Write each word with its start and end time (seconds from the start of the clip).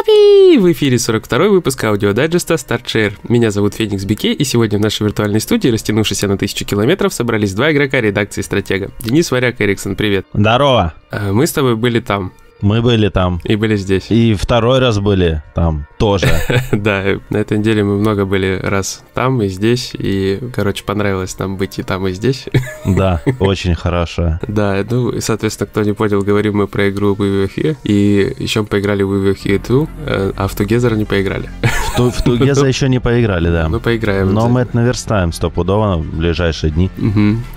Япи! 0.00 0.58
В 0.58 0.72
эфире 0.72 0.98
42 0.98 1.48
выпуск 1.48 1.84
аудиодайджеста 1.84 2.54
Start 2.54 2.80
Share. 2.80 3.12
Меня 3.28 3.50
зовут 3.50 3.74
Феникс 3.74 4.04
Бике, 4.04 4.32
и 4.32 4.44
сегодня 4.44 4.78
в 4.78 4.80
нашей 4.80 5.02
виртуальной 5.02 5.40
студии, 5.40 5.68
растянувшейся 5.68 6.26
на 6.26 6.38
тысячу 6.38 6.64
километров, 6.64 7.12
собрались 7.12 7.52
два 7.52 7.70
игрока 7.70 8.00
редакции 8.00 8.40
«Стратега». 8.40 8.90
Денис 9.00 9.30
Варяк 9.30 9.60
и 9.60 9.64
Эриксон, 9.64 9.96
привет. 9.96 10.26
Здорово. 10.32 10.94
А, 11.10 11.32
Мы 11.32 11.46
с 11.46 11.52
тобой 11.52 11.76
были 11.76 12.00
там 12.00 12.32
Мы 12.62 12.82
были 12.82 13.08
там. 13.08 13.40
и 13.44 13.56
были 13.56 13.76
здесь. 13.76 14.06
И 14.10 14.34
второй 14.34 14.78
раз 14.78 14.98
были 14.98 15.42
там 15.54 15.86
тоже. 15.98 16.26
Да, 16.72 17.02
на 17.30 17.36
этой 17.38 17.58
неделе 17.58 17.84
мы 17.84 17.98
много 17.98 18.24
были 18.24 18.58
раз 18.62 19.02
там 19.14 19.42
и 19.42 19.48
здесь, 19.48 19.90
и, 19.92 20.40
короче, 20.54 20.84
понравилось 20.84 21.38
нам 21.38 21.56
быть 21.56 21.78
и 21.78 21.82
там, 21.82 22.06
и 22.06 22.12
здесь. 22.12 22.46
Да, 22.84 23.22
очень 23.38 23.74
хорошо. 23.74 24.38
Да, 24.48 24.84
ну, 24.88 25.10
и, 25.10 25.20
соответственно, 25.20 25.68
кто 25.68 25.82
не 25.82 25.92
понял, 25.92 26.22
говорим 26.22 26.56
мы 26.56 26.66
про 26.66 26.88
игру 26.88 27.14
We 27.14 27.44
Were 27.44 27.50
Here, 27.54 27.76
и 27.84 28.34
еще 28.38 28.62
мы 28.62 28.66
поиграли 28.66 29.02
в 29.02 29.12
We 29.12 29.30
Were 29.30 29.38
Here 29.42 29.66
2, 29.66 29.86
э, 30.06 30.32
а 30.36 30.48
в 30.48 30.54
Together 30.54 30.96
не 30.96 31.04
поиграли. 31.04 31.50
В, 31.96 32.10
в 32.10 32.22
Тугеза 32.22 32.66
еще 32.68 32.88
не 32.88 33.00
поиграли, 33.00 33.50
да. 33.50 33.68
Ну, 33.68 33.80
поиграем. 33.80 34.32
Но 34.32 34.48
мы 34.48 34.60
это 34.60 34.76
наверстаем 34.76 35.32
стопудово 35.32 35.96
в 35.96 36.16
ближайшие 36.16 36.70
дни. 36.70 36.90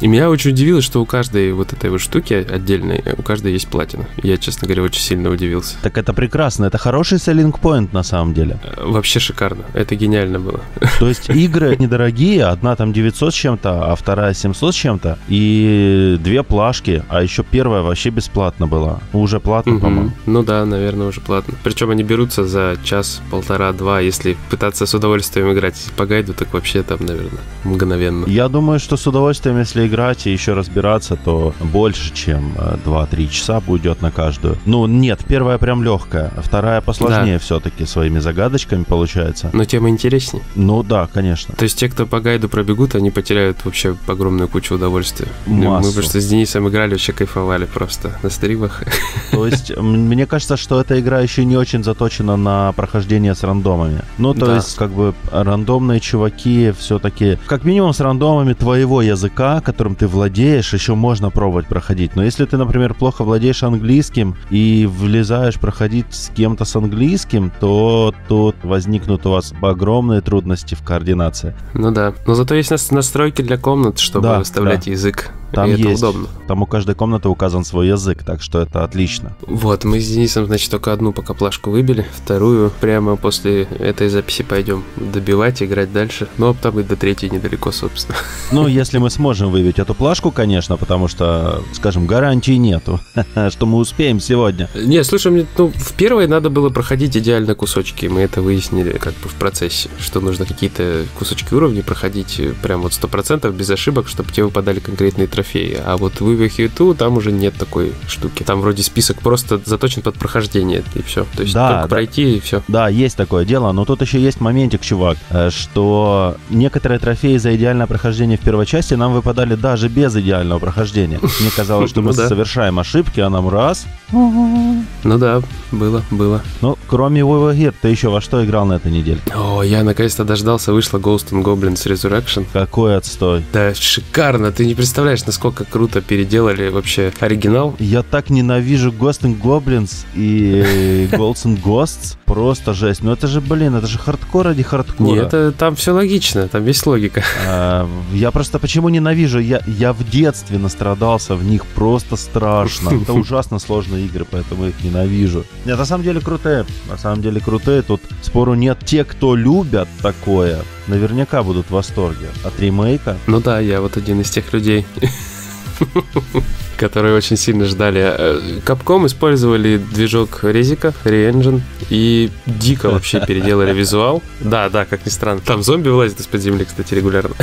И 0.02 0.08
меня 0.08 0.30
очень 0.30 0.52
удивило, 0.52 0.82
что 0.82 1.02
у 1.02 1.06
каждой 1.06 1.54
вот 1.54 1.74
этой 1.74 1.90
вот 1.90 2.02
штуки 2.02 2.34
отдельной, 2.34 3.04
у 3.18 3.22
каждой 3.22 3.54
есть 3.54 3.68
платина. 3.68 4.08
Я, 4.22 4.38
честно 4.38 4.68
говоря, 4.68 4.84
очень 4.94 5.02
сильно 5.02 5.30
удивился. 5.30 5.76
Так 5.82 5.98
это 5.98 6.14
прекрасно, 6.14 6.66
это 6.66 6.78
хороший 6.78 7.18
селлинг 7.18 7.60
point 7.60 7.90
на 7.94 8.04
самом 8.04 8.34
деле. 8.34 8.60
Э, 8.64 8.86
Вообще 8.86 9.20
шикарно. 9.20 9.64
Это 9.74 9.96
гениально 9.96 10.40
было. 10.40 10.60
То 11.00 11.08
есть 11.08 11.30
игры 11.30 11.76
недорогие, 11.80 12.46
одна 12.46 12.76
там 12.76 12.94
900 12.94 13.34
с 13.34 13.36
чем-то, 13.36 13.92
а 13.92 13.96
вторая 13.96 14.34
700 14.34 14.74
с 14.74 14.78
чем-то, 14.78 15.18
и 15.30 16.18
две 16.20 16.44
плашки, 16.44 17.04
а 17.10 17.24
еще 17.24 17.44
первая 17.44 17.82
вообще 17.82 18.12
бесплатно 18.12 18.68
была. 18.68 19.00
Уже 19.14 19.40
платно, 19.40 19.80
по-моему. 19.80 20.12
Ну 20.28 20.44
да, 20.44 20.66
наверное, 20.66 21.08
уже 21.08 21.22
платно. 21.22 21.56
Причем 21.64 21.90
они 21.90 22.04
берутся 22.04 22.46
за 22.46 22.78
час, 22.84 23.22
полтора, 23.32 23.74
два. 23.74 24.00
Если 24.00 24.38
пытаться 24.50 24.86
с 24.86 24.94
удовольствием 24.94 25.52
играть 25.52 25.76
по 25.98 26.06
гайду, 26.06 26.34
так 26.34 26.54
вообще 26.54 26.84
там, 26.84 27.00
наверное, 27.00 27.42
мгновенно. 27.64 28.26
Я 28.28 28.48
думаю, 28.48 28.80
что 28.80 28.96
с 28.96 29.08
удовольствием, 29.08 29.60
если 29.60 29.88
играть 29.88 30.28
и 30.28 30.32
еще 30.32 30.54
разбираться, 30.54 31.16
то 31.16 31.54
больше, 31.60 32.14
чем 32.14 32.54
э, 32.58 32.78
2-3 32.86 33.30
часа 33.30 33.62
уйдет 33.68 34.02
на 34.02 34.12
каждую. 34.12 34.58
Ну, 34.66 34.83
нет, 34.88 35.20
первая 35.28 35.58
прям 35.58 35.84
легкая, 35.84 36.32
а 36.36 36.42
вторая 36.42 36.82
посложнее 36.82 37.40
все-таки 37.40 37.86
своими 37.86 38.20
загадочками 38.20 38.84
получается. 38.84 39.50
Но 39.54 39.66
тема 39.66 39.90
интереснее. 39.90 40.44
Ну 40.56 40.84
да, 40.84 41.08
конечно. 41.14 41.56
То 41.56 41.64
есть 41.64 41.78
те, 41.78 41.90
кто 41.90 42.06
по 42.06 42.20
гайду 42.20 42.50
пробегут, 42.50 42.96
они 42.96 43.12
потеряют 43.12 43.64
вообще 43.66 43.96
огромную 44.08 44.48
кучу 44.48 44.76
удовольствия. 44.76 45.28
Мы 45.46 45.68
Массу. 45.68 45.94
просто 45.94 46.22
с 46.22 46.28
Денисом 46.28 46.68
играли, 46.70 46.92
вообще 46.92 47.14
кайфовали 47.14 47.66
просто 47.66 48.12
на 48.24 48.30
стримах. 48.30 48.84
То 49.32 49.46
есть, 49.46 49.76
мне 49.78 50.26
кажется, 50.26 50.58
что 50.58 50.80
эта 50.82 51.00
игра 51.00 51.20
еще 51.22 51.46
не 51.46 51.58
очень 51.58 51.84
заточена 51.84 52.36
на 52.38 52.72
прохождение 52.74 53.36
с 53.36 53.44
рандомами. 53.44 54.02
Ну, 54.18 54.34
то 54.34 54.46
Да. 54.48 54.56
есть, 54.56 54.76
как 54.76 54.92
бы, 54.92 55.14
рандомные 55.32 56.00
чуваки 56.00 56.74
все-таки, 56.78 57.38
как 57.48 57.64
минимум 57.64 57.94
с 57.94 58.00
рандомами 58.00 58.54
твоего 58.54 59.02
языка, 59.02 59.62
которым 59.62 59.96
ты 59.96 60.08
владеешь, 60.08 60.74
еще 60.74 60.96
можно 60.96 61.30
пробовать 61.30 61.68
проходить. 61.68 62.16
Но 62.16 62.24
если 62.24 62.46
ты, 62.46 62.58
например, 62.58 62.94
плохо 62.94 63.24
владеешь 63.24 63.64
английским 63.64 64.36
и 64.50 64.58
влезаешь 64.86 65.60
проходить 65.60 66.08
с 66.12 66.30
кем-то 66.30 66.66
с 66.66 66.76
английским, 66.76 67.52
то 67.60 68.14
тут 68.28 68.56
возникнут 68.64 69.26
у 69.26 69.32
вас 69.32 69.54
огромные 69.62 70.22
трудности 70.22 70.76
в 70.76 70.84
координации. 70.84 71.56
Ну 71.74 71.92
да. 71.92 72.14
Но 72.28 72.36
зато 72.36 72.56
есть 72.56 72.72
нас- 72.72 72.92
настройки 72.92 73.42
для 73.42 73.58
комнат, 73.58 74.00
чтобы 74.00 74.28
Да, 74.28 74.40
выставлять 74.40 74.88
язык. 74.88 75.32
Там 75.54 75.70
и 75.70 75.74
это 75.74 75.90
есть. 75.90 76.02
удобно. 76.02 76.28
Там 76.48 76.64
у 76.64 76.66
каждой 76.66 76.96
комнаты 76.96 77.30
указан 77.30 77.64
свой 77.64 77.88
язык, 77.88 78.24
так 78.24 78.42
что 78.42 78.60
это 78.60 78.84
отлично. 78.84 79.36
Вот, 79.46 79.84
мы 79.84 80.00
с 80.00 80.08
Денисом, 80.12 80.48
значит, 80.48 80.72
только 80.72 80.92
одну 80.92 81.14
пока 81.14 81.36
плашку 81.36 81.70
выбили, 81.70 82.08
вторую 82.12 82.72
прямо 82.82 83.18
после 83.18 83.64
этой 83.66 84.10
записи 84.10 84.42
пойдем 84.42 84.84
добивать, 84.96 85.62
играть 85.62 85.94
дальше. 85.94 86.28
Ну, 86.40 86.50
а 86.50 86.54
там 86.56 86.80
и 86.80 86.84
до 86.84 86.96
третьей 86.96 87.30
недалеко, 87.30 87.72
собственно. 87.72 88.18
Ну, 88.52 88.66
если 88.66 88.98
мы 88.98 89.12
сможем 89.12 89.52
выбить 89.52 89.78
эту 89.78 89.94
плашку, 89.94 90.32
конечно, 90.32 90.76
потому 90.76 91.08
что, 91.08 91.62
скажем, 91.74 92.08
гарантии 92.08 92.54
нету, 92.54 93.00
что 93.52 93.68
мы 93.68 93.78
успеем 93.78 94.20
сегодня. 94.20 94.53
Не, 94.76 95.04
слушай, 95.04 95.32
мне, 95.32 95.46
ну, 95.58 95.72
в 95.76 95.94
первой 95.94 96.28
надо 96.28 96.50
было 96.50 96.70
проходить 96.70 97.16
идеально 97.18 97.56
кусочки. 97.56 98.06
Мы 98.08 98.22
это 98.22 98.42
выяснили 98.42 98.98
как 98.98 99.14
бы 99.16 99.30
в 99.30 99.34
процессе, 99.36 99.90
что 100.00 100.20
нужно 100.22 100.46
какие-то 100.46 101.06
кусочки 101.18 101.54
уровней 101.54 101.82
проходить 101.82 102.40
э, 102.40 102.54
прям 102.62 102.82
вот 102.82 102.92
100% 102.92 103.52
без 103.52 103.70
ошибок, 103.70 104.08
чтобы 104.08 104.32
тебе 104.32 104.46
выпадали 104.46 104.80
конкретные 104.80 105.28
трофеи. 105.28 105.78
А 105.86 105.98
вот 105.98 106.20
в 106.22 106.28
Here 106.30 106.72
2 106.76 106.94
там 106.96 107.18
уже 107.18 107.32
нет 107.32 107.54
такой 107.56 107.94
штуки. 108.08 108.44
Там 108.44 108.62
вроде 108.62 108.84
список 108.84 109.20
просто 109.20 109.60
заточен 109.66 110.02
под 110.02 110.16
прохождение, 110.16 110.84
и 110.96 111.02
все. 111.02 111.26
То 111.36 111.44
есть 111.44 111.54
Да, 111.54 111.68
только 111.70 111.82
да. 111.84 111.88
пройти, 111.88 112.38
и 112.38 112.40
все. 112.40 112.64
Да, 112.68 112.88
есть 112.90 113.16
такое 113.18 113.46
дело, 113.46 113.72
но 113.72 113.86
тут 113.86 114.02
еще 114.02 114.20
есть 114.22 114.42
моментик, 114.42 114.82
чувак, 114.82 115.18
э, 115.30 115.50
что 115.50 116.38
некоторые 116.50 117.00
трофеи 117.00 117.38
за 117.38 117.56
идеальное 117.56 117.88
прохождение 117.88 118.38
в 118.38 118.42
первой 118.42 118.66
части 118.66 118.94
нам 118.94 119.14
выпадали 119.14 119.56
даже 119.56 119.88
без 119.90 120.16
идеального 120.16 120.60
прохождения. 120.60 121.20
Мне 121.22 121.50
казалось, 121.56 121.90
что 121.90 122.02
мы 122.04 122.12
Ну 122.12 122.18
да. 122.18 122.28
совершаем 122.28 122.80
ошибки, 122.80 123.20
а 123.20 123.30
нам 123.30 123.50
раз. 123.50 123.86
Ну 124.14 125.18
да, 125.18 125.42
было, 125.72 126.04
было. 126.12 126.42
Ну, 126.62 126.78
кроме 126.88 127.24
Вова 127.24 127.54
Гир, 127.54 127.74
ты 127.82 127.88
еще 127.90 128.10
во 128.10 128.22
что 128.22 128.44
играл 128.46 128.66
на 128.66 128.74
этой 128.74 128.92
неделе? 128.92 129.20
О, 129.36 129.62
я 129.64 129.84
наконец-то 129.84 130.24
дождался, 130.24 130.72
вышла 130.72 131.00
Ghost 131.00 131.32
and 131.32 131.44
Goblins 131.44 131.86
Resurrection. 131.88 132.46
Какой 132.54 132.96
отстой. 132.96 133.44
Да, 133.52 133.74
шикарно. 133.74 134.52
Ты 134.52 134.66
не 134.66 134.76
представляешь, 134.76 135.26
насколько 135.26 135.66
круто 135.66 136.02
переделали 136.02 136.70
вообще 136.70 137.12
оригинал. 137.20 137.76
Я 137.80 138.04
так 138.04 138.30
ненавижу 138.30 138.92
Ghost 138.92 139.22
and 139.22 139.42
Goblins 139.42 140.06
и 140.16 141.08
Ghosts 141.12 141.46
and 141.46 141.62
Ghosts. 141.62 142.18
Просто 142.26 142.74
жесть. 142.74 143.04
Ну 143.04 143.12
это 143.12 143.28
же, 143.28 143.42
блин, 143.42 143.76
это 143.76 143.88
же 143.88 143.98
хардкор 144.00 144.46
ради 144.46 144.64
хардкора. 144.64 145.10
Нет, 145.10 145.28
это, 145.28 145.52
там 145.52 145.76
все 145.76 145.92
логично, 145.92 146.48
там 146.48 146.66
есть 146.66 146.86
логика. 146.86 147.24
А, 147.48 147.88
Я 148.14 148.32
просто 148.32 148.60
почему 148.60 148.90
ненавижу? 148.90 149.40
Я, 149.40 149.62
я 149.68 149.94
в 149.94 150.10
детстве 150.10 150.58
настрадался 150.58 151.36
в 151.36 151.44
них 151.44 151.66
просто 151.66 152.16
страшно. 152.16 152.90
Это 152.90 153.14
ужасно 153.24 153.60
сложные 153.60 154.03
игры, 154.06 154.26
поэтому 154.30 154.68
их 154.68 154.84
ненавижу. 154.84 155.46
Нет, 155.66 155.78
на 155.78 155.86
самом 155.86 156.04
деле 156.04 156.20
крутые. 156.22 156.66
На 156.90 156.98
самом 156.98 157.22
деле 157.22 157.40
крутые. 157.40 157.82
Тут 157.82 158.02
спору 158.22 158.54
нет. 158.54 158.80
Те, 158.86 159.04
кто 159.04 159.36
любят 159.36 159.88
такое, 160.02 160.62
наверняка 160.88 161.44
будут 161.44 161.68
в 161.68 161.72
восторге 161.72 162.28
от 162.44 162.60
ремейка. 162.60 163.18
Ну 163.28 163.42
да, 163.42 163.60
я 163.60 163.82
вот 163.82 163.98
один 163.98 164.22
из 164.22 164.30
тех 164.30 164.52
людей, 164.54 164.86
которые 166.78 167.16
очень 167.16 167.38
сильно 167.38 167.66
ждали. 167.66 168.02
Э, 168.02 168.60
Capcom 168.66 169.06
использовали 169.06 169.78
движок 169.78 170.40
Резика, 170.44 170.94
RE 171.04 171.17
Engine, 171.17 171.62
и 171.90 172.30
дико 172.46 172.90
вообще 172.90 173.26
переделали 173.26 173.74
визуал. 173.74 174.22
Да, 174.40 174.70
да, 174.70 174.86
как 174.86 175.06
ни 175.06 175.10
странно. 175.10 175.42
Там 175.42 175.64
зомби 175.64 175.90
вылазят 175.90 176.20
из-под 176.20 176.42
земли, 176.42 176.66
кстати, 176.66 176.94
регулярно. 176.94 177.36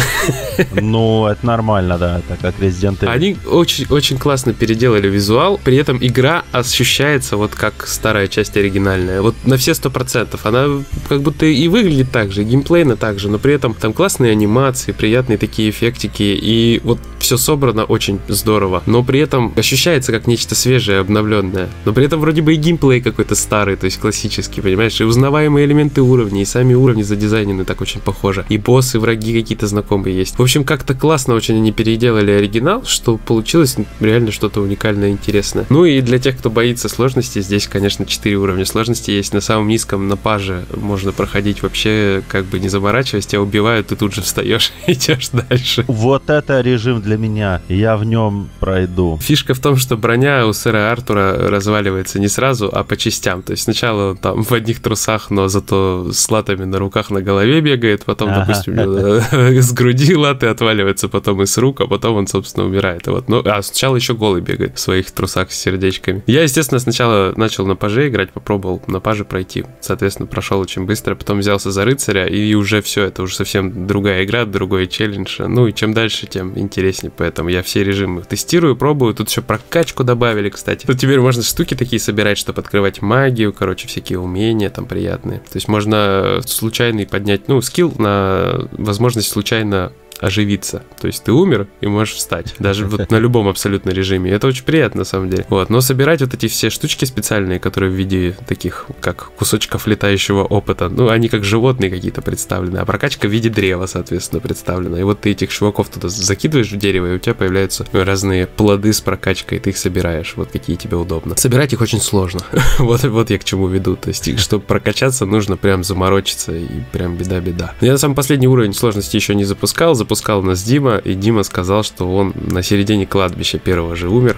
Ну, 0.72 1.26
это 1.26 1.44
нормально, 1.44 1.98
да. 1.98 2.18
Это 2.18 2.36
как 2.40 2.58
Resident 2.58 2.98
Evil. 3.00 3.08
Они 3.08 3.36
очень, 3.46 3.86
очень 3.90 4.18
классно 4.18 4.52
переделали 4.52 5.08
визуал, 5.08 5.58
при 5.62 5.76
этом 5.76 5.98
игра 6.00 6.44
ощущается 6.52 7.36
вот 7.36 7.54
как 7.54 7.86
старая 7.86 8.28
часть 8.28 8.56
оригинальная. 8.56 9.22
Вот 9.22 9.34
на 9.44 9.56
все 9.56 9.74
сто 9.74 9.90
процентов. 9.90 10.46
Она 10.46 10.66
как 11.08 11.22
будто 11.22 11.46
и 11.46 11.68
выглядит 11.68 12.10
так 12.10 12.32
же, 12.32 12.42
и 12.42 12.44
геймплейно 12.44 12.96
так 12.96 13.18
же, 13.18 13.28
но 13.28 13.38
при 13.38 13.54
этом 13.54 13.74
там 13.74 13.92
классные 13.92 14.32
анимации, 14.32 14.92
приятные 14.92 15.38
такие 15.38 15.70
эффектики, 15.70 16.22
и 16.22 16.80
вот 16.84 16.98
все 17.18 17.36
собрано 17.36 17.84
очень 17.84 18.20
здорово. 18.28 18.82
Но 18.86 19.02
при 19.02 19.19
этом 19.20 19.52
ощущается 19.56 20.12
как 20.12 20.26
нечто 20.26 20.54
свежее, 20.54 21.00
обновленное. 21.00 21.68
Но 21.84 21.92
при 21.92 22.04
этом 22.04 22.20
вроде 22.20 22.42
бы 22.42 22.54
и 22.54 22.56
геймплей 22.56 23.00
какой-то 23.00 23.34
старый, 23.34 23.76
то 23.76 23.84
есть 23.84 23.98
классический, 23.98 24.60
понимаешь? 24.60 25.00
И 25.00 25.04
узнаваемые 25.04 25.66
элементы 25.66 26.02
уровней, 26.02 26.42
и 26.42 26.46
сами 26.46 26.74
уровни 26.74 27.02
задизайнены 27.02 27.64
так 27.64 27.80
очень 27.80 28.00
похоже. 28.00 28.44
И 28.48 28.58
боссы, 28.58 28.98
враги 28.98 29.40
какие-то 29.40 29.66
знакомые 29.66 30.16
есть. 30.16 30.38
В 30.38 30.42
общем, 30.42 30.64
как-то 30.64 30.94
классно 30.94 31.34
очень 31.34 31.56
они 31.56 31.72
переделали 31.72 32.30
оригинал, 32.30 32.84
что 32.84 33.16
получилось 33.16 33.76
реально 34.00 34.32
что-то 34.32 34.60
уникальное 34.60 35.10
интересное. 35.10 35.66
Ну 35.68 35.84
и 35.84 36.00
для 36.00 36.18
тех, 36.18 36.38
кто 36.38 36.50
боится 36.50 36.88
сложности, 36.88 37.40
здесь, 37.40 37.66
конечно, 37.66 38.06
4 38.06 38.36
уровня 38.36 38.64
сложности 38.64 39.10
есть. 39.10 39.32
На 39.34 39.40
самом 39.40 39.68
низком, 39.68 40.08
на 40.08 40.16
паже 40.16 40.64
можно 40.74 41.12
проходить 41.12 41.62
вообще, 41.62 42.22
как 42.28 42.44
бы 42.44 42.60
не 42.60 42.68
заморачиваясь, 42.68 43.26
тебя 43.26 43.42
убивают, 43.42 43.88
ты 43.88 43.96
тут 43.96 44.14
же 44.14 44.22
встаешь 44.22 44.72
и 44.86 44.92
идешь 44.92 45.30
дальше. 45.30 45.84
Вот 45.88 46.30
это 46.30 46.60
режим 46.60 47.00
для 47.00 47.16
меня. 47.16 47.62
Я 47.68 47.96
в 47.96 48.04
нем 48.04 48.48
пройду. 48.60 49.09
Фишка 49.18 49.54
в 49.54 49.58
том, 49.60 49.76
что 49.76 49.96
броня 49.96 50.46
у 50.46 50.52
сэра 50.52 50.90
Артура 50.90 51.36
разваливается 51.50 52.18
не 52.20 52.28
сразу, 52.28 52.68
а 52.72 52.84
по 52.84 52.96
частям. 52.96 53.42
То 53.42 53.52
есть 53.52 53.64
сначала 53.64 54.10
он 54.10 54.16
там 54.16 54.42
в 54.42 54.52
одних 54.52 54.80
трусах, 54.80 55.30
но 55.30 55.48
зато 55.48 56.10
с 56.12 56.30
латами 56.30 56.64
на 56.64 56.78
руках, 56.78 57.10
на 57.10 57.20
голове 57.22 57.60
бегает, 57.60 58.04
потом, 58.04 58.30
Ага. 58.30 58.40
допустим, 58.46 58.76
него 58.76 59.20
с 59.60 59.72
груди 59.72 60.14
латы 60.14 60.46
отваливаются, 60.46 61.08
потом 61.08 61.42
из 61.42 61.56
рук, 61.58 61.80
а 61.80 61.86
потом 61.86 62.16
он, 62.16 62.26
собственно, 62.26 62.66
умирает. 62.66 63.06
Вот, 63.06 63.28
ну, 63.28 63.42
а 63.44 63.62
сначала 63.62 63.96
еще 63.96 64.14
голый 64.14 64.40
бегает 64.40 64.76
в 64.76 64.80
своих 64.80 65.10
трусах 65.10 65.50
с 65.52 65.58
сердечками. 65.58 66.22
Я, 66.26 66.42
естественно, 66.42 66.78
сначала 66.80 67.32
начал 67.36 67.66
на 67.66 67.76
паже 67.76 68.08
играть, 68.08 68.32
попробовал 68.32 68.82
на 68.86 69.00
паже 69.00 69.24
пройти. 69.24 69.64
Соответственно, 69.80 70.26
прошел 70.26 70.60
очень 70.60 70.84
быстро, 70.84 71.14
потом 71.14 71.38
взялся 71.38 71.70
за 71.70 71.84
рыцаря, 71.84 72.26
и 72.26 72.54
уже 72.54 72.82
все, 72.82 73.04
это 73.04 73.22
уже 73.22 73.34
совсем 73.34 73.86
другая 73.86 74.24
игра, 74.24 74.44
другой 74.44 74.86
челлендж. 74.86 75.40
Ну 75.40 75.66
и 75.66 75.72
чем 75.72 75.94
дальше, 75.94 76.26
тем 76.26 76.58
интереснее. 76.58 77.12
Поэтому 77.16 77.48
я 77.48 77.62
все 77.62 77.82
режимы 77.84 78.22
тестирую, 78.22 78.76
пробую, 78.76 78.99
пробую. 79.00 79.14
Тут 79.14 79.30
еще 79.30 79.40
прокачку 79.40 80.04
добавили, 80.04 80.50
кстати. 80.50 80.86
Тут 80.86 80.98
теперь 80.98 81.20
можно 81.20 81.42
штуки 81.42 81.74
такие 81.74 81.98
собирать, 81.98 82.36
чтобы 82.36 82.60
открывать 82.60 83.00
магию, 83.00 83.52
короче, 83.52 83.88
всякие 83.88 84.18
умения 84.18 84.68
там 84.68 84.84
приятные. 84.84 85.38
То 85.38 85.56
есть 85.56 85.68
можно 85.68 86.40
случайный 86.44 87.06
поднять, 87.06 87.48
ну, 87.48 87.62
скилл 87.62 87.94
на 87.96 88.68
возможность 88.72 89.30
случайно 89.30 89.92
оживиться. 90.20 90.82
То 91.00 91.06
есть 91.06 91.24
ты 91.24 91.32
умер 91.32 91.66
и 91.80 91.86
можешь 91.86 92.14
встать. 92.14 92.54
Даже 92.58 92.86
вот 92.86 93.10
на 93.10 93.16
любом 93.16 93.48
абсолютно 93.48 93.90
режиме. 93.90 94.30
Это 94.30 94.46
очень 94.46 94.64
приятно, 94.64 95.00
на 95.00 95.04
самом 95.04 95.30
деле. 95.30 95.46
Вот. 95.48 95.70
Но 95.70 95.80
собирать 95.80 96.20
вот 96.20 96.34
эти 96.34 96.48
все 96.48 96.70
штучки 96.70 97.04
специальные, 97.04 97.58
которые 97.58 97.90
в 97.90 97.94
виде 97.94 98.36
таких, 98.46 98.86
как 99.00 99.30
кусочков 99.36 99.86
летающего 99.86 100.44
опыта, 100.44 100.88
ну, 100.88 101.08
они 101.08 101.28
как 101.28 101.44
животные 101.44 101.90
какие-то 101.90 102.22
представлены, 102.22 102.78
а 102.78 102.84
прокачка 102.84 103.28
в 103.28 103.30
виде 103.30 103.48
древа, 103.48 103.86
соответственно, 103.86 104.40
представлена. 104.40 105.00
И 105.00 105.02
вот 105.02 105.20
ты 105.20 105.30
этих 105.30 105.50
чуваков 105.50 105.88
туда 105.88 106.08
закидываешь 106.08 106.70
в 106.70 106.76
дерево, 106.76 107.12
и 107.12 107.16
у 107.16 107.18
тебя 107.18 107.34
появляются 107.34 107.86
разные 107.92 108.46
плоды 108.46 108.92
с 108.92 109.00
прокачкой, 109.00 109.58
и 109.58 109.60
ты 109.60 109.70
их 109.70 109.76
собираешь, 109.76 110.34
вот 110.36 110.50
какие 110.50 110.76
тебе 110.76 110.96
удобно. 110.96 111.36
Собирать 111.36 111.72
их 111.72 111.80
очень 111.80 112.00
сложно. 112.00 112.40
вот, 112.78 113.02
вот 113.04 113.30
я 113.30 113.38
к 113.38 113.44
чему 113.44 113.68
веду. 113.68 113.96
То 113.96 114.08
есть, 114.08 114.38
чтобы 114.38 114.64
прокачаться, 114.64 115.26
нужно 115.26 115.56
прям 115.56 115.84
заморочиться, 115.84 116.52
и 116.52 116.66
прям 116.92 117.16
беда-беда. 117.16 117.74
Я 117.80 117.92
на 117.92 117.98
самом 117.98 118.14
последний 118.14 118.48
уровень 118.48 118.74
сложности 118.74 119.16
еще 119.16 119.34
не 119.34 119.44
запускал, 119.44 119.94
запускал 120.10 120.42
нас 120.42 120.64
Дима, 120.64 120.96
и 120.96 121.14
Дима 121.14 121.44
сказал, 121.44 121.84
что 121.84 122.12
он 122.12 122.34
на 122.34 122.64
середине 122.64 123.06
кладбища 123.06 123.60
первого 123.60 123.94
же 123.94 124.08
умер. 124.08 124.36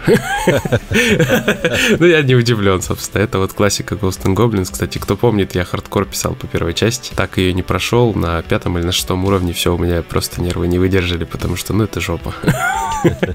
Ну, 1.98 2.06
я 2.06 2.22
не 2.22 2.34
удивлен, 2.34 2.82
собственно. 2.82 3.22
Это 3.22 3.38
вот 3.38 3.54
классика 3.54 3.94
Ghost 3.94 4.24
and 4.24 4.34
Goblins. 4.34 4.70
Кстати, 4.70 4.98
кто 4.98 5.16
помнит, 5.16 5.54
я 5.54 5.64
хардкор 5.64 6.04
писал 6.04 6.34
по 6.34 6.46
первой 6.46 6.74
части. 6.74 7.14
Так 7.14 7.38
ее 7.38 7.54
не 7.54 7.62
прошел. 7.62 8.12
На 8.12 8.42
пятом 8.42 8.76
или 8.76 8.84
на 8.84 8.92
шестом 8.92 9.24
уровне 9.24 9.54
все, 9.54 9.74
у 9.74 9.78
меня 9.78 10.02
просто 10.02 10.42
нервы 10.42 10.68
не 10.68 10.78
выдержали, 10.78 11.24
потому 11.24 11.56
что, 11.56 11.72
ну, 11.72 11.84
это 11.84 12.00
жопа. 12.00 12.34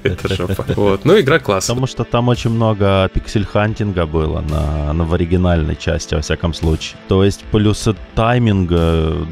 Это 0.04 0.34
жопа. 0.36 0.64
Вот. 0.76 1.04
Ну, 1.04 1.18
игра 1.18 1.40
классная. 1.40 1.74
Потому 1.74 1.88
что 1.88 2.04
там 2.04 2.28
очень 2.28 2.50
много 2.50 3.10
пиксель-хантинга 3.12 4.06
было 4.06 4.40
на, 4.42 4.92
на 4.92 5.04
в 5.04 5.12
оригинальной 5.12 5.74
части, 5.74 6.14
во 6.14 6.20
всяком 6.20 6.54
случае. 6.54 7.00
То 7.08 7.24
есть 7.24 7.42
плюс 7.50 7.88
тайминг 8.14 8.70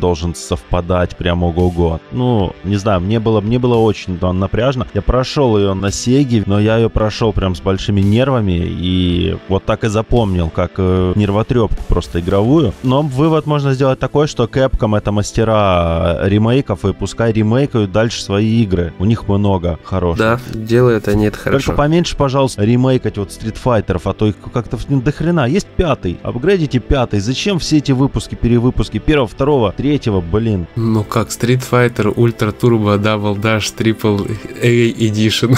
должен 0.01 0.35
совпадать 0.35 1.17
прямо 1.17 1.47
ого-го. 1.47 2.01
Ну, 2.11 2.53
не 2.65 2.77
знаю, 2.77 2.86
мне 3.01 3.21
было, 3.21 3.41
мне 3.41 3.59
было 3.59 3.77
очень 3.77 4.19
да, 4.19 4.33
напряжно. 4.33 4.87
Я 4.95 5.03
прошел 5.03 5.59
ее 5.59 5.75
на 5.75 5.91
Сеге, 5.91 6.45
но 6.47 6.61
я 6.61 6.77
ее 6.77 6.89
прошел 6.89 7.33
прям 7.33 7.55
с 7.55 7.61
большими 7.61 8.01
нервами 8.01 8.63
и 8.65 9.37
вот 9.49 9.65
так 9.65 9.85
и 9.85 9.89
запомнил, 9.89 10.49
как 10.51 10.73
э, 10.79 11.13
нервотрепку 11.17 11.83
просто 11.89 12.21
игровую. 12.21 12.73
Но 12.83 13.03
вывод 13.03 13.47
можно 13.47 13.75
сделать 13.75 13.99
такой, 13.99 14.27
что 14.27 14.45
Capcom 14.45 14.97
это 14.97 15.13
мастера 15.13 16.19
ремейков, 16.23 16.85
и 16.85 16.93
пускай 16.93 17.33
ремейкают 17.33 17.93
дальше 17.93 18.23
свои 18.23 18.63
игры. 18.63 18.93
У 18.99 19.05
них 19.05 19.29
много 19.29 19.79
хороших. 19.83 20.19
Да, 20.19 20.41
делают 20.55 21.09
они 21.09 21.27
это 21.27 21.39
хорошо. 21.39 21.67
Только 21.67 21.79
поменьше, 21.79 22.17
пожалуйста, 22.17 22.65
ремейкать 22.65 23.19
вот 23.19 23.29
Street 23.31 23.57
Fighter, 23.63 24.01
а 24.05 24.13
то 24.13 24.27
их 24.27 24.37
как-то 24.53 24.79
ну, 24.89 25.01
до 25.01 25.13
хрена. 25.13 25.47
Есть 25.49 25.67
пятый, 25.67 26.19
апгрейдите 26.23 26.79
пятый. 26.79 27.21
Зачем 27.21 27.59
все 27.59 27.79
эти 27.79 27.93
выпуски, 27.93 28.35
перевыпуски 28.35 28.99
первого, 28.99 29.29
второго, 29.29 29.73
третьего, 29.73 30.21
блин? 30.21 30.67
Ну 30.77 31.05
как, 31.05 31.29
Street 31.29 31.63
Fighter, 31.69 32.15
Ultra 32.15 32.55
Turbo, 32.59 32.76
Double 32.79 33.37
Dash, 33.37 33.75
Triple 33.77 34.31
A 34.63 34.91
Edition. 34.91 35.57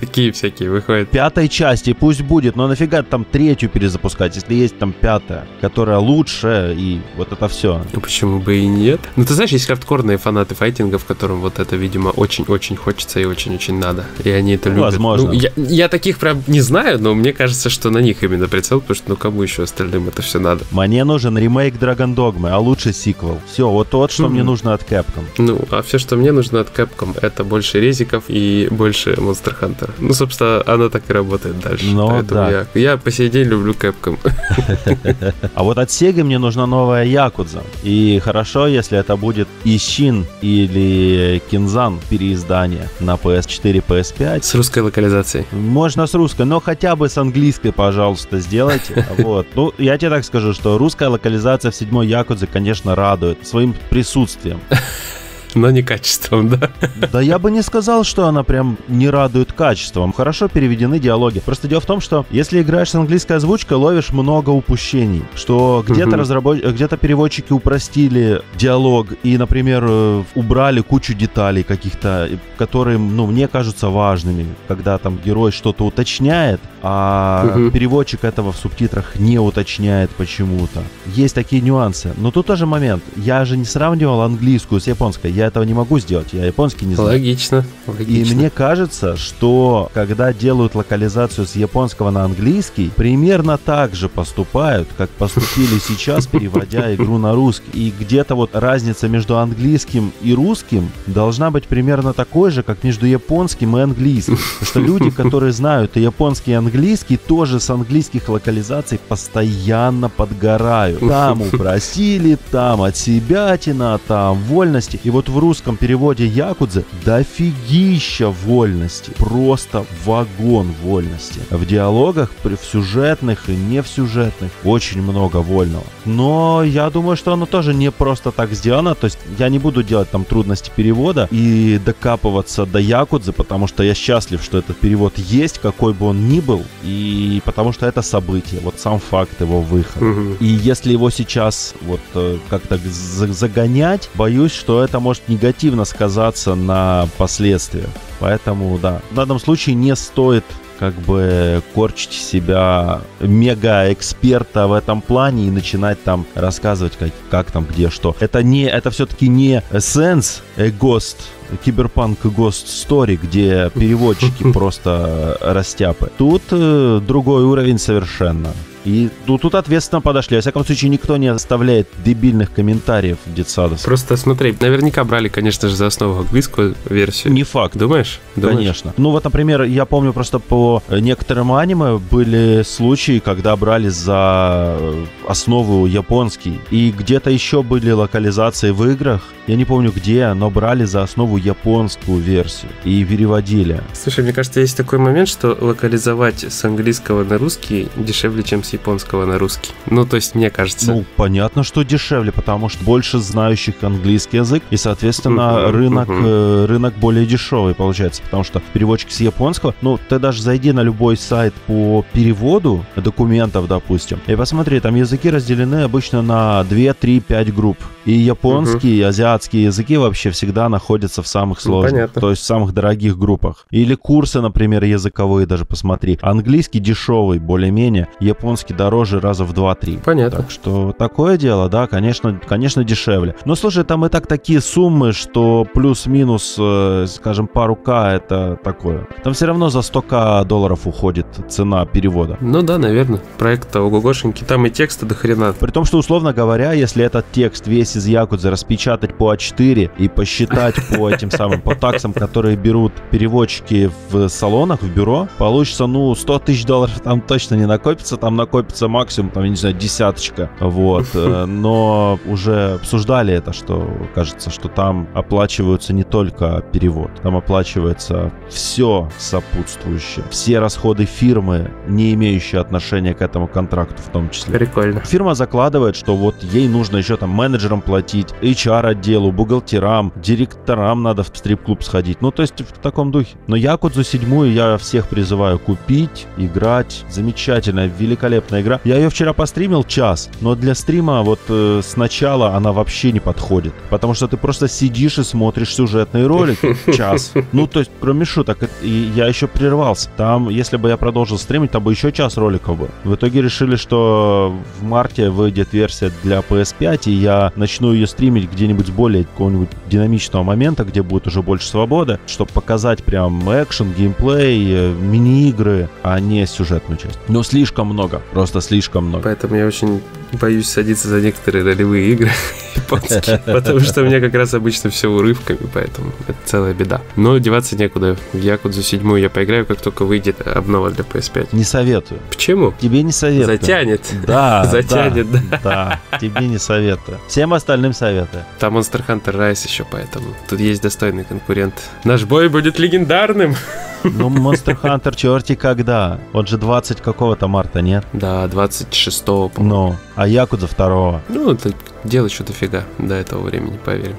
Такие 0.00 0.32
всякие 0.32 0.70
выходят. 0.70 1.10
Пятой 1.10 1.48
части 1.48 1.92
пусть 1.92 2.22
будет, 2.22 2.56
но 2.56 2.68
нафига 2.68 3.02
там 3.02 3.24
третью 3.24 3.68
перезапускать, 3.68 4.36
если 4.36 4.54
есть 4.54 4.78
там 4.78 4.92
пятая, 4.92 5.46
которая 5.60 5.98
лучше, 5.98 6.74
и 6.76 7.00
вот 7.16 7.32
это 7.32 7.48
все. 7.48 7.82
Ну 7.92 8.00
почему 8.00 8.40
бы 8.40 8.56
и 8.56 8.66
нет? 8.66 9.00
Ну 9.16 9.24
ты 9.24 9.34
знаешь, 9.34 9.50
есть 9.50 9.66
хардкорные 9.66 10.18
фанаты 10.18 10.54
файтингов, 10.54 11.04
которым 11.04 11.40
вот 11.40 11.58
это, 11.58 11.76
видимо, 11.76 12.08
очень-очень 12.10 12.76
хочется 12.76 13.20
и 13.20 13.24
очень-очень 13.24 13.78
надо. 13.78 14.04
И 14.22 14.30
они 14.30 14.54
это 14.54 14.68
любят. 14.68 14.84
Возможно. 14.84 15.28
Ну, 15.28 15.32
я, 15.32 15.50
я 15.56 15.88
таких 15.88 16.18
прям 16.18 16.42
не 16.46 16.60
знаю, 16.60 17.00
но 17.00 17.14
мне 17.14 17.32
кажется, 17.32 17.70
что 17.70 17.90
на 17.90 17.98
них 17.98 18.22
именно 18.22 18.48
прицел, 18.48 18.80
потому 18.80 18.96
что 18.96 19.10
ну 19.10 19.16
кому 19.16 19.42
еще 19.42 19.62
остальным 19.62 20.08
это 20.08 20.22
все 20.22 20.38
надо. 20.38 20.64
Мне 20.70 21.04
нужен 21.04 21.36
ремейк 21.38 21.74
Dragon 21.76 22.14
Dogma, 22.14 22.50
а 22.50 22.58
лучше 22.58 22.92
сиквел. 22.92 23.40
Все, 23.50 23.68
вот 23.68 23.92
вот, 23.92 24.12
что 24.12 24.24
mm-hmm. 24.24 24.28
мне 24.28 24.42
нужно 24.42 24.74
от 24.74 24.82
Capcom. 24.82 25.24
Ну, 25.38 25.60
а 25.70 25.82
все, 25.94 25.98
что 26.00 26.16
мне 26.16 26.32
нужно 26.32 26.60
от 26.60 26.76
Capcom, 26.76 27.16
это 27.22 27.44
больше 27.44 27.80
резиков 27.80 28.24
и 28.26 28.66
больше 28.68 29.10
Monster 29.12 29.54
Hunter. 29.60 29.90
Ну, 29.98 30.12
собственно, 30.12 30.60
оно 30.66 30.88
так 30.88 31.08
и 31.08 31.12
работает 31.12 31.60
дальше. 31.60 31.86
Но, 31.86 32.08
ну 32.08 32.14
Поэтому 32.14 32.40
да. 32.40 32.50
я, 32.74 32.80
я 32.80 32.96
по 32.96 33.12
сей 33.12 33.28
день 33.28 33.46
люблю 33.46 33.74
Capcom. 33.74 34.18
А 35.54 35.62
вот 35.62 35.78
от 35.78 35.88
Sega 35.88 36.24
мне 36.24 36.38
нужна 36.38 36.66
новая 36.66 37.04
Якудза. 37.04 37.62
И 37.84 38.20
хорошо, 38.24 38.66
если 38.66 38.98
это 38.98 39.16
будет 39.16 39.46
Ищин 39.64 40.26
или 40.42 41.40
Кинзан 41.50 42.00
переиздание 42.10 42.88
на 42.98 43.14
PS4, 43.14 43.84
PS5. 43.86 44.42
С 44.42 44.54
русской 44.54 44.80
локализацией. 44.80 45.46
Можно 45.52 46.06
с 46.06 46.14
русской, 46.14 46.44
но 46.44 46.60
хотя 46.60 46.96
бы 46.96 47.08
с 47.08 47.18
английской, 47.18 47.70
пожалуйста, 47.70 48.40
сделайте. 48.40 49.06
Вот. 49.18 49.46
Ну, 49.54 49.72
я 49.78 49.96
тебе 49.96 50.10
так 50.10 50.24
скажу, 50.24 50.54
что 50.54 50.76
русская 50.76 51.08
локализация 51.08 51.70
в 51.70 51.74
седьмой 51.74 52.08
Якудзе, 52.08 52.46
конечно, 52.46 52.94
радует 52.94 53.46
своим 53.46 53.74
присутствием 53.90 54.60
но 55.54 55.70
не 55.70 55.82
качеством, 55.82 56.48
да? 56.48 56.70
Да 57.12 57.20
я 57.20 57.38
бы 57.38 57.50
не 57.50 57.62
сказал, 57.62 58.04
что 58.04 58.26
она 58.26 58.42
прям 58.42 58.76
не 58.88 59.08
радует 59.08 59.52
качеством. 59.52 60.12
Хорошо 60.12 60.48
переведены 60.48 60.98
диалоги. 60.98 61.40
Просто 61.40 61.68
дело 61.68 61.80
в 61.80 61.86
том, 61.86 62.00
что 62.00 62.26
если 62.30 62.62
играешь 62.62 62.90
с 62.90 62.94
английской 62.94 63.34
озвучкой, 63.34 63.76
ловишь 63.76 64.10
много 64.10 64.50
упущений. 64.50 65.22
Что 65.34 65.84
где-то 65.86 66.10
угу. 66.10 66.16
разработ... 66.16 66.58
где-то 66.58 66.96
переводчики 66.96 67.52
упростили 67.52 68.42
диалог 68.56 69.08
и, 69.22 69.36
например, 69.38 69.84
э, 69.86 70.22
убрали 70.34 70.80
кучу 70.80 71.14
деталей 71.14 71.62
каких-то, 71.62 72.28
которые, 72.58 72.98
ну, 72.98 73.26
мне 73.26 73.48
кажутся 73.48 73.88
важными. 73.88 74.46
Когда 74.68 74.98
там 74.98 75.18
герой 75.24 75.52
что-то 75.52 75.84
уточняет, 75.84 76.60
а 76.82 77.50
угу. 77.54 77.70
переводчик 77.70 78.24
этого 78.24 78.52
в 78.52 78.56
субтитрах 78.56 79.16
не 79.16 79.38
уточняет 79.38 80.10
почему-то. 80.10 80.82
Есть 81.06 81.34
такие 81.34 81.62
нюансы. 81.62 82.12
Но 82.16 82.30
тут 82.30 82.46
тоже 82.46 82.66
момент. 82.66 83.02
Я 83.16 83.44
же 83.44 83.56
не 83.56 83.64
сравнивал 83.64 84.20
английскую 84.20 84.80
с 84.80 84.86
японской. 84.86 85.30
Я 85.30 85.43
этого 85.46 85.64
не 85.64 85.74
могу 85.74 85.98
сделать, 85.98 86.28
я 86.32 86.44
японский 86.44 86.86
не 86.86 86.94
знаю. 86.94 87.10
Логично, 87.10 87.64
логично. 87.86 88.32
И 88.32 88.34
мне 88.34 88.50
кажется, 88.50 89.16
что 89.16 89.90
когда 89.94 90.32
делают 90.32 90.74
локализацию 90.74 91.46
с 91.46 91.56
японского 91.56 92.10
на 92.10 92.24
английский, 92.24 92.90
примерно 92.94 93.58
так 93.58 93.94
же 93.94 94.08
поступают, 94.08 94.88
как 94.96 95.10
поступили 95.10 95.78
сейчас, 95.78 96.26
переводя 96.26 96.94
игру 96.94 97.18
на 97.18 97.34
русский. 97.34 97.70
И 97.72 97.94
где-то 97.98 98.34
вот 98.34 98.50
разница 98.54 99.08
между 99.08 99.38
английским 99.38 100.12
и 100.22 100.34
русским 100.34 100.90
должна 101.06 101.50
быть 101.50 101.64
примерно 101.64 102.12
такой 102.12 102.50
же, 102.50 102.62
как 102.62 102.84
между 102.84 103.06
японским 103.06 103.76
и 103.76 103.80
английским. 103.80 104.38
Потому 104.60 104.66
что 104.66 104.80
люди, 104.80 105.10
которые 105.10 105.52
знают 105.52 105.96
и 105.96 106.00
японский, 106.00 106.52
и 106.52 106.54
английский, 106.54 107.16
тоже 107.16 107.60
с 107.60 107.70
английских 107.70 108.28
локализаций 108.28 108.98
постоянно 109.08 110.08
подгорают. 110.08 111.00
Там 111.00 111.42
упросили, 111.42 112.38
там 112.50 112.82
от 112.82 112.96
себя 112.96 113.56
тина, 113.56 113.98
там 114.06 114.38
вольности. 114.44 115.00
И 115.02 115.10
вот 115.10 115.28
в 115.34 115.38
русском 115.38 115.76
переводе 115.76 116.26
Якудзы 116.26 116.84
дофигища 117.04 118.28
вольности. 118.28 119.10
Просто 119.18 119.84
вагон 120.04 120.72
вольности. 120.82 121.40
В 121.50 121.66
диалогах, 121.66 122.30
в 122.44 122.64
сюжетных 122.64 123.48
и 123.48 123.56
не 123.56 123.82
в 123.82 123.88
сюжетных, 123.88 124.52
очень 124.62 125.02
много 125.02 125.38
вольного. 125.38 125.84
Но 126.04 126.62
я 126.62 126.88
думаю, 126.88 127.16
что 127.16 127.32
оно 127.32 127.46
тоже 127.46 127.74
не 127.74 127.90
просто 127.90 128.30
так 128.30 128.52
сделано. 128.52 128.94
То 128.94 129.06
есть 129.06 129.18
я 129.38 129.48
не 129.48 129.58
буду 129.58 129.82
делать 129.82 130.08
там 130.08 130.24
трудности 130.24 130.70
перевода 130.74 131.28
и 131.32 131.80
докапываться 131.84 132.64
до 132.64 132.78
Якудзы, 132.78 133.32
потому 133.32 133.66
что 133.66 133.82
я 133.82 133.94
счастлив, 133.94 134.40
что 134.42 134.58
этот 134.58 134.78
перевод 134.78 135.18
есть, 135.18 135.58
какой 135.58 135.94
бы 135.94 136.06
он 136.06 136.28
ни 136.28 136.38
был, 136.38 136.62
и 136.84 137.42
потому 137.44 137.72
что 137.72 137.86
это 137.86 138.02
событие, 138.02 138.60
вот 138.60 138.78
сам 138.78 139.00
факт 139.00 139.40
его 139.40 139.60
выхода. 139.60 140.06
Угу. 140.06 140.36
И 140.38 140.46
если 140.46 140.92
его 140.92 141.10
сейчас 141.10 141.74
вот 141.80 142.00
э, 142.14 142.38
как-то 142.48 142.78
загонять, 142.78 144.08
боюсь, 144.14 144.52
что 144.52 144.84
это 144.84 145.00
может 145.00 145.23
может 145.23 145.23
негативно 145.28 145.84
сказаться 145.84 146.54
на 146.54 147.08
последствиях. 147.18 147.88
Поэтому, 148.20 148.78
да, 148.78 149.00
в 149.10 149.14
данном 149.14 149.38
случае 149.38 149.74
не 149.74 149.94
стоит 149.96 150.44
как 150.78 150.94
бы 150.94 151.62
корчить 151.74 152.12
себя 152.12 153.00
мега-эксперта 153.20 154.66
в 154.66 154.72
этом 154.72 155.00
плане 155.00 155.46
и 155.46 155.50
начинать 155.50 156.02
там 156.02 156.26
рассказывать, 156.34 156.96
как, 156.96 157.10
как 157.30 157.50
там, 157.50 157.64
где, 157.64 157.90
что. 157.90 158.16
Это 158.20 158.42
не, 158.42 158.64
это 158.64 158.90
все-таки 158.90 159.28
не 159.28 159.62
a 159.70 160.68
Ghost, 160.70 161.16
Киберпанк 161.64 162.24
Ghost 162.24 162.66
Story, 162.66 163.18
где 163.20 163.70
переводчики 163.74 164.42
просто 164.52 165.38
растяпы. 165.40 166.10
Тут 166.18 166.42
э, 166.50 167.00
другой 167.06 167.44
уровень 167.44 167.78
совершенно. 167.78 168.52
И 168.84 169.10
тут, 169.26 169.42
тут 169.42 169.54
ответственно 169.54 170.00
подошли. 170.00 170.36
Во 170.36 170.40
всяком 170.40 170.64
случае, 170.64 170.90
никто 170.90 171.16
не 171.16 171.28
оставляет 171.28 171.88
дебильных 172.04 172.52
комментариев 172.52 173.18
в 173.24 173.34
детсадос. 173.34 173.82
Просто 173.82 174.16
смотри, 174.16 174.54
наверняка 174.60 175.04
брали, 175.04 175.28
конечно 175.28 175.68
же, 175.68 175.76
за 175.76 175.86
основу 175.86 176.20
английскую 176.20 176.74
версию. 176.88 177.32
Не 177.32 177.42
факт. 177.44 177.76
Думаешь? 177.76 178.20
Думаешь? 178.36 178.56
Конечно. 178.56 178.94
Ну 178.96 179.10
вот, 179.10 179.24
например, 179.24 179.62
я 179.62 179.84
помню 179.84 180.12
просто 180.12 180.38
по 180.38 180.82
некоторым 180.90 181.52
аниме 181.52 181.98
были 181.98 182.62
случаи, 182.62 183.20
когда 183.24 183.56
брали 183.56 183.88
за 183.88 184.78
основу 185.26 185.86
японский. 185.86 186.60
И 186.70 186.90
где-то 186.90 187.30
еще 187.30 187.62
были 187.62 187.90
локализации 187.90 188.70
в 188.70 188.84
играх. 188.90 189.22
Я 189.46 189.56
не 189.56 189.64
помню 189.64 189.92
где, 189.94 190.32
но 190.32 190.50
брали 190.50 190.84
за 190.84 191.02
основу 191.02 191.36
японскую 191.36 192.18
версию 192.18 192.72
и 192.84 193.04
переводили. 193.04 193.80
Слушай, 193.92 194.24
мне 194.24 194.32
кажется, 194.32 194.60
есть 194.60 194.76
такой 194.76 194.98
момент, 194.98 195.28
что 195.28 195.56
локализовать 195.60 196.44
с 196.44 196.64
английского 196.64 197.24
на 197.24 197.38
русский 197.38 197.88
дешевле, 197.96 198.42
чем 198.42 198.62
с 198.64 198.73
японского 198.74 199.24
на 199.24 199.38
русский. 199.38 199.72
Ну, 199.86 200.04
то 200.06 200.16
есть, 200.16 200.34
мне 200.34 200.50
кажется. 200.50 200.92
Ну, 200.92 201.04
понятно, 201.16 201.62
что 201.64 201.82
дешевле, 201.82 202.32
потому 202.32 202.68
что 202.68 202.84
больше 202.84 203.18
знающих 203.18 203.74
английский 203.82 204.38
язык, 204.38 204.62
и, 204.70 204.76
соответственно, 204.76 205.62
Мгм, 205.68 205.70
рынок, 205.76 206.08
мгм. 206.08 206.22
э, 206.26 206.64
рынок 206.66 206.94
более 206.98 207.26
дешевый 207.26 207.74
получается, 207.74 208.22
потому 208.22 208.44
что 208.44 208.60
переводчик 208.72 209.10
с 209.10 209.20
японского, 209.20 209.74
ну, 209.82 209.98
ты 210.08 210.18
даже 210.18 210.42
зайди 210.42 210.72
на 210.72 210.80
любой 210.82 211.16
сайт 211.16 211.54
по 211.66 212.04
переводу 212.12 212.84
документов, 212.96 213.68
допустим, 213.68 214.20
и 214.26 214.34
посмотри, 214.36 214.80
там 214.80 214.94
языки 214.94 215.30
разделены 215.30 215.82
обычно 215.82 216.22
на 216.22 216.64
2, 216.64 216.94
3, 216.94 217.20
5 217.20 217.54
групп. 217.54 217.78
И 218.04 218.12
японский, 218.12 218.96
и 218.98 219.02
азиатские 219.02 219.64
языки 219.64 219.96
вообще 219.96 220.30
всегда 220.30 220.68
находятся 220.68 221.22
в 221.22 221.26
самых 221.26 221.58
Ну, 221.64 221.70
сложных, 221.70 221.92
понятно. 221.92 222.20
то 222.20 222.30
есть 222.30 222.42
в 222.42 222.44
самых 222.44 222.72
дорогих 222.74 223.16
группах. 223.18 223.66
Или 223.70 223.94
курсы, 223.94 224.40
например, 224.42 224.84
языковые 224.84 225.46
даже 225.46 225.64
посмотри. 225.64 226.18
Английский 226.20 226.80
дешевый, 226.80 227.38
более-менее, 227.38 228.08
японский 228.20 228.63
дороже 228.72 229.20
раза 229.20 229.44
в 229.44 229.52
2-3. 229.52 230.02
Понятно. 230.04 230.40
Так 230.40 230.50
что 230.50 230.92
такое 230.96 231.36
дело, 231.36 231.68
да, 231.68 231.86
конечно, 231.86 232.40
конечно 232.46 232.84
дешевле. 232.84 233.34
Но 233.44 233.54
слушай, 233.54 233.84
там 233.84 234.04
и 234.06 234.08
так 234.08 234.26
такие 234.26 234.60
суммы, 234.60 235.12
что 235.12 235.66
плюс-минус, 235.72 236.56
э, 236.58 237.06
скажем, 237.08 237.46
пару 237.46 237.76
К 237.76 238.14
это 238.14 238.58
такое. 238.62 239.06
Там 239.22 239.34
все 239.34 239.46
равно 239.46 239.68
за 239.70 239.80
100к 239.80 240.44
долларов 240.44 240.86
уходит 240.86 241.26
цена 241.48 241.84
перевода. 241.86 242.38
Ну 242.40 242.62
да, 242.62 242.78
наверное. 242.78 243.20
Проект-то 243.38 243.82
ого-гошенький. 243.82 244.46
Там 244.46 244.66
и 244.66 244.70
текста 244.70 245.06
до 245.06 245.14
хрена. 245.14 245.52
При 245.52 245.70
том, 245.70 245.84
что, 245.84 245.98
условно 245.98 246.32
говоря, 246.32 246.72
если 246.72 247.04
этот 247.04 247.26
текст 247.32 247.66
весь 247.66 247.96
из 247.96 248.06
Якудзы 248.06 248.50
распечатать 248.50 249.16
по 249.16 249.34
А4 249.34 249.90
и 249.98 250.08
посчитать 250.08 250.76
по 250.96 251.10
этим 251.14 251.30
самым, 251.30 251.60
по 251.60 251.74
таксам, 251.74 252.12
которые 252.12 252.56
берут 252.56 252.92
переводчики 253.10 253.90
в 254.10 254.28
салонах, 254.28 254.82
в 254.82 254.88
бюро, 254.88 255.28
получится, 255.38 255.86
ну, 255.86 256.14
100 256.14 256.38
тысяч 256.40 256.64
долларов 256.64 257.00
там 257.00 257.20
точно 257.20 257.54
не 257.56 257.66
накопится, 257.66 258.16
там 258.16 258.36
накопится 258.36 258.53
максимум, 258.88 259.30
там, 259.30 259.44
я 259.44 259.50
не 259.50 259.56
знаю, 259.56 259.74
десяточка, 259.74 260.50
вот. 260.60 261.06
Э, 261.14 261.46
Но 261.46 262.18
уже 262.26 262.74
обсуждали 262.74 263.32
это, 263.32 263.52
что 263.52 263.88
кажется, 264.14 264.50
что 264.50 264.68
там 264.68 265.08
оплачиваются 265.14 265.92
не 265.92 266.02
только 266.02 266.62
перевод, 266.72 267.10
там 267.22 267.36
оплачивается 267.36 268.30
все 268.48 269.08
сопутствующее, 269.18 270.24
все 270.30 270.58
расходы 270.58 271.04
фирмы, 271.04 271.70
не 271.86 272.12
имеющие 272.14 272.60
отношения 272.60 273.14
к 273.14 273.22
этому 273.22 273.46
контракту 273.48 274.02
в 274.02 274.08
том 274.08 274.30
числе. 274.30 274.58
Прикольно. 274.58 275.00
Фирма 275.00 275.34
закладывает, 275.34 275.96
что 275.96 276.16
вот 276.16 276.42
ей 276.42 276.68
нужно 276.68 276.98
еще 276.98 277.16
там 277.16 277.30
менеджерам 277.30 277.80
платить, 277.80 278.28
HR-отделу, 278.42 279.32
бухгалтерам, 279.32 280.12
директорам 280.16 281.02
надо 281.02 281.22
в 281.22 281.28
стрип-клуб 281.28 281.82
сходить. 281.82 282.20
Ну, 282.20 282.30
то 282.30 282.42
есть 282.42 282.60
в 282.60 282.78
таком 282.78 283.10
духе. 283.10 283.36
Но 283.46 283.56
Якудзу 283.56 284.02
седьмую 284.02 284.52
я 284.52 284.76
всех 284.78 285.08
призываю 285.08 285.58
купить, 285.58 286.26
играть. 286.36 287.04
Замечательная, 287.10 287.86
великолепная 287.86 288.43
игра. 288.50 288.80
Я 288.84 288.96
ее 288.96 289.10
вчера 289.10 289.32
постримил 289.32 289.84
час, 289.84 290.30
но 290.40 290.54
для 290.54 290.74
стрима 290.74 291.22
вот 291.22 291.40
э, 291.48 291.80
сначала 291.84 292.54
она 292.54 292.72
вообще 292.72 293.12
не 293.12 293.20
подходит. 293.20 293.74
Потому 293.90 294.14
что 294.14 294.28
ты 294.28 294.36
просто 294.36 294.68
сидишь 294.68 295.18
и 295.18 295.24
смотришь 295.24 295.74
сюжетные 295.74 296.26
ролики 296.26 296.76
час. 296.96 297.32
Ну, 297.52 297.66
то 297.66 297.80
есть, 297.80 297.90
кроме 298.00 298.24
шуток, 298.24 298.58
и 298.82 299.12
я 299.14 299.26
еще 299.26 299.46
прервался. 299.46 300.10
Там, 300.16 300.48
если 300.48 300.76
бы 300.76 300.88
я 300.88 300.96
продолжил 300.96 301.38
стримить, 301.38 301.70
там 301.70 301.82
бы 301.82 301.92
еще 301.92 302.12
час 302.12 302.36
роликов 302.36 302.78
был. 302.78 302.88
В 303.04 303.14
итоге 303.14 303.42
решили, 303.42 303.76
что 303.76 304.54
в 304.80 304.82
марте 304.82 305.30
выйдет 305.30 305.72
версия 305.72 306.10
для 306.22 306.40
PS5, 306.40 307.02
и 307.06 307.12
я 307.12 307.52
начну 307.56 307.92
ее 307.92 308.06
стримить 308.06 308.50
где-нибудь 308.50 308.90
более 308.90 309.24
какого-нибудь 309.24 309.68
динамичного 309.86 310.42
момента, 310.42 310.84
где 310.84 311.02
будет 311.02 311.26
уже 311.26 311.42
больше 311.42 311.66
свободы, 311.68 312.18
чтобы 312.26 312.50
показать 312.52 313.04
прям 313.04 313.42
экшен, 313.50 313.92
геймплей, 313.92 314.66
э, 314.72 314.92
мини-игры, 314.92 315.88
а 316.02 316.18
не 316.20 316.46
сюжетную 316.46 316.98
часть. 316.98 317.18
Но 317.28 317.42
слишком 317.42 317.88
много, 317.88 318.22
просто 318.32 318.60
слишком 318.60 319.06
много. 319.06 319.24
Поэтому 319.24 319.56
я 319.56 319.66
очень 319.66 320.02
боюсь 320.32 320.68
садиться 320.68 321.08
за 321.08 321.20
некоторые 321.20 321.64
ролевые 321.64 322.10
игры 322.12 322.30
японские, 322.76 323.38
потому 323.46 323.80
что 323.80 324.02
у 324.02 324.04
меня 324.04 324.20
как 324.20 324.34
раз 324.34 324.54
обычно 324.54 324.90
все 324.90 325.08
урывками, 325.08 325.58
поэтому 325.72 326.12
это 326.26 326.36
целая 326.44 326.74
беда. 326.74 327.00
Но 327.16 327.38
деваться 327.38 327.76
некуда. 327.76 328.16
В 328.32 328.38
Якудзу 328.38 328.82
7 328.82 329.18
я 329.18 329.30
поиграю, 329.30 329.66
как 329.66 329.80
только 329.80 330.04
выйдет 330.04 330.46
обнова 330.46 330.90
для 330.90 331.04
PS5. 331.04 331.48
Не 331.52 331.64
советую. 331.64 332.20
Почему? 332.30 332.74
Тебе 332.80 333.02
не 333.02 333.12
советую. 333.12 333.58
Затянет. 333.58 334.02
Да, 334.26 334.64
Затянет, 334.64 335.30
да, 335.30 335.60
да. 335.62 336.18
Тебе 336.18 336.46
не 336.46 336.58
советую. 336.58 337.18
Всем 337.28 337.52
остальным 337.52 337.92
советую. 337.92 338.44
Там 338.58 338.76
Monster 338.78 339.04
Hunter 339.06 339.34
Rise 339.36 339.66
еще, 339.66 339.84
поэтому 339.88 340.34
тут 340.48 340.60
есть 340.60 340.82
достойный 340.82 341.24
конкурент. 341.24 341.74
Наш 342.04 342.24
бой 342.24 342.48
будет 342.48 342.78
легендарным. 342.78 343.54
Ну, 344.04 344.28
Monster 344.28 344.78
Hunter 344.80 345.14
черти 345.16 345.54
когда? 345.54 346.18
Он 346.32 346.46
же 346.46 346.58
20 346.58 347.00
какого-то 347.00 347.48
марта, 347.48 347.80
нет? 347.80 348.04
Да, 348.12 348.44
26-го, 348.46 349.48
по-моему. 349.48 349.88
Ну, 349.92 349.96
а 350.14 350.28
Якудза 350.28 350.66
второго. 350.66 351.22
Ну, 351.28 351.52
это 351.52 351.72
дело 352.04 352.26
еще 352.26 352.44
дофига 352.44 352.84
до 352.98 353.14
этого 353.14 353.42
времени, 353.42 353.78
поверим. 353.84 354.16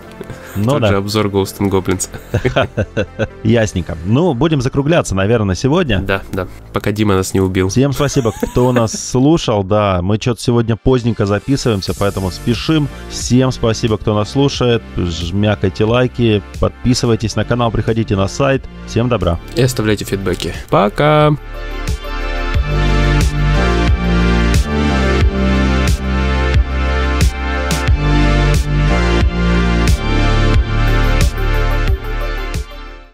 Ну 0.55 0.71
Тот 0.71 0.85
же 0.85 0.91
да, 0.91 0.97
обзор 0.97 1.27
Ghost 1.27 1.59
and 1.59 1.69
Goblins. 1.69 2.09
ясненько. 3.43 3.97
Ну, 4.05 4.33
будем 4.33 4.61
закругляться, 4.61 5.15
наверное, 5.15 5.47
на 5.47 5.55
сегодня. 5.55 5.99
Да, 5.99 6.21
да. 6.31 6.47
Пока 6.73 6.91
Дима 6.91 7.15
нас 7.15 7.33
не 7.33 7.41
убил. 7.41 7.69
Всем 7.69 7.91
спасибо, 7.91 8.31
кто 8.31 8.71
нас 8.71 8.91
слушал. 9.11 9.63
Да, 9.63 10.01
мы 10.01 10.17
что-то 10.17 10.41
сегодня 10.41 10.75
поздненько 10.75 11.25
записываемся, 11.25 11.93
поэтому 11.97 12.31
спешим. 12.31 12.87
Всем 13.09 13.51
спасибо, 13.51 13.97
кто 13.97 14.15
нас 14.15 14.31
слушает. 14.31 14.81
Жмякайте 14.97 15.85
лайки, 15.85 16.41
подписывайтесь 16.59 17.35
на 17.35 17.45
канал, 17.45 17.71
приходите 17.71 18.15
на 18.15 18.27
сайт. 18.27 18.63
Всем 18.87 19.09
добра. 19.09 19.39
И 19.55 19.61
оставляйте 19.61 20.05
фидбэки. 20.05 20.53
Пока! 20.69 21.35